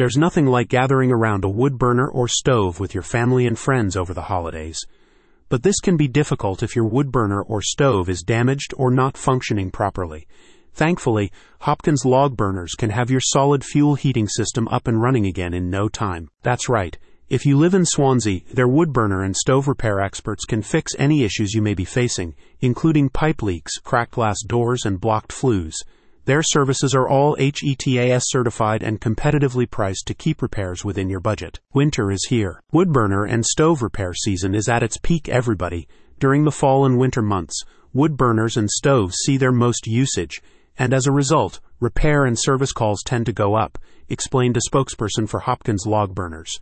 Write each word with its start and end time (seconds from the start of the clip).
There's 0.00 0.16
nothing 0.16 0.46
like 0.46 0.70
gathering 0.70 1.12
around 1.12 1.44
a 1.44 1.50
wood 1.50 1.76
burner 1.76 2.08
or 2.08 2.26
stove 2.26 2.80
with 2.80 2.94
your 2.94 3.02
family 3.02 3.46
and 3.46 3.58
friends 3.58 3.98
over 3.98 4.14
the 4.14 4.22
holidays. 4.22 4.80
But 5.50 5.62
this 5.62 5.78
can 5.78 5.98
be 5.98 6.08
difficult 6.08 6.62
if 6.62 6.74
your 6.74 6.86
wood 6.86 7.12
burner 7.12 7.42
or 7.42 7.60
stove 7.60 8.08
is 8.08 8.22
damaged 8.22 8.72
or 8.78 8.90
not 8.90 9.18
functioning 9.18 9.70
properly. 9.70 10.26
Thankfully, 10.72 11.30
Hopkins 11.60 12.06
log 12.06 12.34
burners 12.34 12.72
can 12.78 12.88
have 12.88 13.10
your 13.10 13.20
solid 13.20 13.62
fuel 13.62 13.94
heating 13.94 14.26
system 14.26 14.68
up 14.68 14.88
and 14.88 15.02
running 15.02 15.26
again 15.26 15.52
in 15.52 15.68
no 15.68 15.86
time. 15.86 16.30
That's 16.42 16.70
right. 16.70 16.96
If 17.28 17.44
you 17.44 17.58
live 17.58 17.74
in 17.74 17.84
Swansea, 17.84 18.40
their 18.54 18.68
wood 18.68 18.94
burner 18.94 19.22
and 19.22 19.36
stove 19.36 19.68
repair 19.68 20.00
experts 20.00 20.46
can 20.46 20.62
fix 20.62 20.92
any 20.98 21.24
issues 21.24 21.52
you 21.52 21.60
may 21.60 21.74
be 21.74 21.84
facing, 21.84 22.34
including 22.62 23.10
pipe 23.10 23.42
leaks, 23.42 23.76
cracked 23.76 24.12
glass 24.12 24.38
doors, 24.46 24.86
and 24.86 24.98
blocked 24.98 25.30
flues. 25.30 25.76
Their 26.26 26.42
services 26.42 26.94
are 26.94 27.08
all 27.08 27.34
HETAS 27.36 28.24
certified 28.26 28.82
and 28.82 29.00
competitively 29.00 29.68
priced 29.68 30.06
to 30.06 30.14
keep 30.14 30.42
repairs 30.42 30.84
within 30.84 31.08
your 31.08 31.20
budget. 31.20 31.60
Winter 31.72 32.10
is 32.10 32.26
here. 32.28 32.62
Wood 32.72 32.92
burner 32.92 33.24
and 33.24 33.44
stove 33.44 33.82
repair 33.82 34.12
season 34.12 34.54
is 34.54 34.68
at 34.68 34.82
its 34.82 34.98
peak, 34.98 35.28
everybody. 35.28 35.88
During 36.18 36.44
the 36.44 36.52
fall 36.52 36.84
and 36.84 36.98
winter 36.98 37.22
months, 37.22 37.64
wood 37.94 38.16
burners 38.18 38.58
and 38.58 38.70
stoves 38.70 39.16
see 39.24 39.38
their 39.38 39.50
most 39.50 39.86
usage, 39.86 40.42
and 40.78 40.92
as 40.92 41.06
a 41.06 41.12
result, 41.12 41.60
repair 41.80 42.26
and 42.26 42.38
service 42.38 42.72
calls 42.72 43.02
tend 43.02 43.24
to 43.26 43.32
go 43.32 43.54
up, 43.54 43.78
explained 44.08 44.58
a 44.58 44.60
spokesperson 44.70 45.26
for 45.26 45.40
Hopkins 45.40 45.86
Log 45.86 46.14
Burners. 46.14 46.60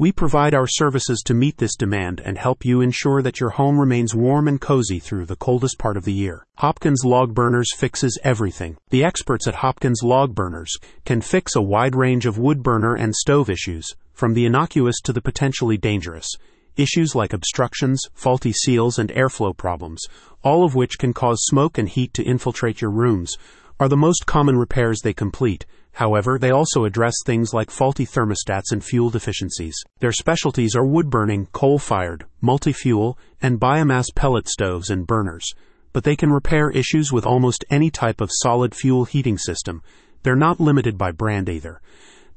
We 0.00 0.12
provide 0.12 0.54
our 0.54 0.66
services 0.66 1.20
to 1.26 1.34
meet 1.34 1.58
this 1.58 1.76
demand 1.76 2.22
and 2.24 2.38
help 2.38 2.64
you 2.64 2.80
ensure 2.80 3.20
that 3.20 3.38
your 3.38 3.50
home 3.50 3.78
remains 3.78 4.14
warm 4.14 4.48
and 4.48 4.58
cozy 4.58 4.98
through 4.98 5.26
the 5.26 5.36
coldest 5.36 5.78
part 5.78 5.98
of 5.98 6.06
the 6.06 6.12
year. 6.14 6.46
Hopkins 6.56 7.04
Log 7.04 7.34
Burners 7.34 7.74
fixes 7.76 8.18
everything. 8.24 8.78
The 8.88 9.04
experts 9.04 9.46
at 9.46 9.56
Hopkins 9.56 10.02
Log 10.02 10.34
Burners 10.34 10.74
can 11.04 11.20
fix 11.20 11.54
a 11.54 11.60
wide 11.60 11.94
range 11.94 12.24
of 12.24 12.38
wood 12.38 12.62
burner 12.62 12.94
and 12.94 13.14
stove 13.14 13.50
issues, 13.50 13.94
from 14.14 14.32
the 14.32 14.46
innocuous 14.46 15.02
to 15.02 15.12
the 15.12 15.20
potentially 15.20 15.76
dangerous. 15.76 16.34
Issues 16.76 17.14
like 17.14 17.34
obstructions, 17.34 18.02
faulty 18.14 18.54
seals, 18.54 18.98
and 18.98 19.10
airflow 19.10 19.54
problems, 19.54 20.00
all 20.42 20.64
of 20.64 20.74
which 20.74 20.96
can 20.98 21.12
cause 21.12 21.44
smoke 21.44 21.76
and 21.76 21.90
heat 21.90 22.14
to 22.14 22.24
infiltrate 22.24 22.80
your 22.80 22.90
rooms, 22.90 23.36
are 23.78 23.88
the 23.88 23.98
most 23.98 24.24
common 24.24 24.56
repairs 24.56 25.02
they 25.02 25.12
complete 25.12 25.66
However, 25.92 26.38
they 26.38 26.50
also 26.50 26.84
address 26.84 27.14
things 27.24 27.52
like 27.52 27.70
faulty 27.70 28.06
thermostats 28.06 28.72
and 28.72 28.82
fuel 28.82 29.10
deficiencies. 29.10 29.76
Their 29.98 30.12
specialties 30.12 30.74
are 30.76 30.84
wood 30.84 31.10
burning, 31.10 31.46
coal 31.52 31.78
fired, 31.78 32.24
multi 32.40 32.72
fuel, 32.72 33.18
and 33.42 33.60
biomass 33.60 34.06
pellet 34.14 34.48
stoves 34.48 34.90
and 34.90 35.06
burners. 35.06 35.52
But 35.92 36.04
they 36.04 36.16
can 36.16 36.32
repair 36.32 36.70
issues 36.70 37.12
with 37.12 37.26
almost 37.26 37.64
any 37.70 37.90
type 37.90 38.20
of 38.20 38.30
solid 38.32 38.74
fuel 38.74 39.04
heating 39.04 39.38
system. 39.38 39.82
They're 40.22 40.36
not 40.36 40.60
limited 40.60 40.96
by 40.96 41.12
brand 41.12 41.48
either. 41.48 41.80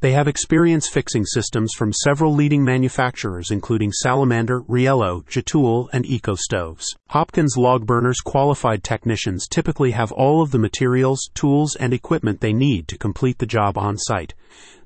They 0.03 0.11
have 0.11 0.27
experience 0.27 0.89
fixing 0.89 1.23
systems 1.23 1.71
from 1.77 1.93
several 1.93 2.35
leading 2.35 2.61
manufacturers, 2.61 3.51
including 3.51 3.93
Salamander, 3.93 4.59
Riello, 4.63 5.23
Jotul, 5.29 5.87
and 5.93 6.05
Eco 6.05 6.35
Stoves. 6.35 6.93
Hopkins 7.11 7.55
Log 7.55 7.85
Burners 7.85 8.19
qualified 8.19 8.83
technicians 8.83 9.47
typically 9.47 9.91
have 9.91 10.11
all 10.11 10.41
of 10.41 10.51
the 10.51 10.59
materials, 10.59 11.29
tools, 11.33 11.77
and 11.77 11.93
equipment 11.93 12.41
they 12.41 12.51
need 12.51 12.89
to 12.89 12.97
complete 12.97 13.37
the 13.37 13.45
job 13.45 13.77
on 13.77 13.97
site. 13.97 14.33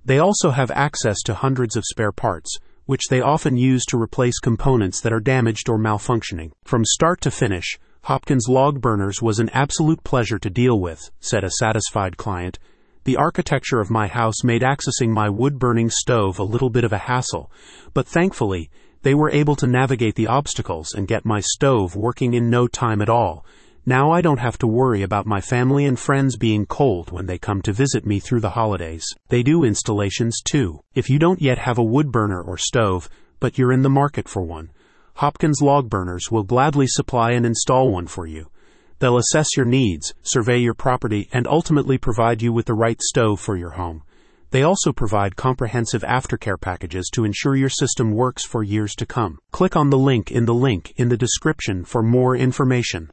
They 0.05 0.19
also 0.19 0.51
have 0.51 0.69
access 0.69 1.23
to 1.23 1.33
hundreds 1.33 1.75
of 1.75 1.85
spare 1.85 2.11
parts, 2.11 2.55
which 2.85 3.07
they 3.09 3.19
often 3.19 3.57
use 3.57 3.85
to 3.85 3.99
replace 3.99 4.37
components 4.37 5.01
that 5.01 5.13
are 5.13 5.19
damaged 5.19 5.67
or 5.67 5.79
malfunctioning. 5.79 6.51
From 6.63 6.85
start 6.85 7.21
to 7.21 7.31
finish, 7.31 7.79
Hopkins 8.03 8.47
Log 8.47 8.81
Burners 8.81 9.19
was 9.19 9.39
an 9.39 9.49
absolute 9.49 10.03
pleasure 10.03 10.37
to 10.37 10.51
deal 10.51 10.79
with, 10.79 11.09
said 11.19 11.43
a 11.43 11.49
satisfied 11.59 12.17
client. 12.17 12.59
The 13.07 13.15
architecture 13.15 13.79
of 13.79 13.89
my 13.89 14.07
house 14.07 14.43
made 14.43 14.63
accessing 14.63 15.11
my 15.11 15.29
wood 15.29 15.59
burning 15.59 15.89
stove 15.89 16.39
a 16.39 16.43
little 16.43 16.69
bit 16.69 16.83
of 16.83 16.91
a 16.91 16.97
hassle, 16.97 17.49
but 17.93 18.05
thankfully, 18.05 18.69
they 19.03 19.15
were 19.15 19.31
able 19.31 19.55
to 19.55 19.65
navigate 19.65 20.15
the 20.15 20.27
obstacles 20.27 20.93
and 20.93 21.07
get 21.07 21.23
my 21.23 21.39
stove 21.39 21.95
working 21.95 22.33
in 22.33 22.49
no 22.49 22.67
time 22.67 23.01
at 23.01 23.07
all. 23.07 23.45
Now 23.85 24.11
I 24.11 24.19
don't 24.19 24.41
have 24.41 24.57
to 24.57 24.67
worry 24.67 25.03
about 25.03 25.25
my 25.25 25.39
family 25.39 25.85
and 25.85 25.97
friends 25.97 26.35
being 26.35 26.65
cold 26.65 27.13
when 27.13 27.27
they 27.27 27.37
come 27.37 27.61
to 27.61 27.71
visit 27.71 28.05
me 28.05 28.19
through 28.19 28.41
the 28.41 28.49
holidays. 28.59 29.05
They 29.29 29.41
do 29.41 29.63
installations 29.63 30.41
too. 30.41 30.81
If 30.93 31.09
you 31.09 31.17
don't 31.17 31.41
yet 31.41 31.59
have 31.59 31.77
a 31.77 31.83
wood 31.83 32.11
burner 32.11 32.41
or 32.41 32.57
stove, 32.57 33.07
but 33.39 33.57
you're 33.57 33.71
in 33.71 33.83
the 33.83 33.89
market 33.89 34.27
for 34.27 34.41
one, 34.41 34.69
Hopkins 35.13 35.61
Log 35.61 35.89
Burners 35.89 36.29
will 36.29 36.43
gladly 36.43 36.87
supply 36.87 37.31
and 37.31 37.45
install 37.45 37.89
one 37.89 38.07
for 38.07 38.27
you. 38.27 38.51
They'll 38.99 39.17
assess 39.17 39.55
your 39.55 39.65
needs, 39.65 40.13
survey 40.23 40.57
your 40.57 40.73
property, 40.73 41.29
and 41.31 41.45
ultimately 41.47 41.97
provide 41.97 42.41
you 42.41 42.51
with 42.51 42.65
the 42.65 42.73
right 42.73 42.99
stove 43.01 43.39
for 43.39 43.55
your 43.55 43.71
home. 43.71 44.01
They 44.49 44.63
also 44.63 44.91
provide 44.91 45.35
comprehensive 45.35 46.01
aftercare 46.01 46.59
packages 46.59 47.09
to 47.13 47.23
ensure 47.23 47.55
your 47.55 47.69
system 47.69 48.11
works 48.11 48.43
for 48.45 48.63
years 48.63 48.95
to 48.95 49.05
come. 49.05 49.37
Click 49.51 49.75
on 49.75 49.91
the 49.91 49.97
link 49.97 50.31
in 50.31 50.45
the 50.45 50.53
link 50.53 50.93
in 50.95 51.09
the 51.09 51.17
description 51.17 51.85
for 51.85 52.01
more 52.01 52.35
information. 52.35 53.05